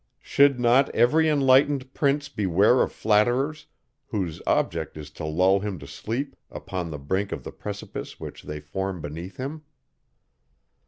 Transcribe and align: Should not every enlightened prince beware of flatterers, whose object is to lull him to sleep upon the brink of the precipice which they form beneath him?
Should 0.23 0.59
not 0.59 0.89
every 0.95 1.29
enlightened 1.29 1.93
prince 1.93 2.27
beware 2.27 2.81
of 2.81 2.91
flatterers, 2.91 3.67
whose 4.07 4.41
object 4.47 4.97
is 4.97 5.11
to 5.11 5.25
lull 5.25 5.59
him 5.59 5.77
to 5.77 5.85
sleep 5.85 6.35
upon 6.49 6.89
the 6.89 6.97
brink 6.97 7.31
of 7.31 7.43
the 7.43 7.51
precipice 7.51 8.19
which 8.19 8.41
they 8.41 8.59
form 8.61 8.99
beneath 8.99 9.37
him? 9.37 9.61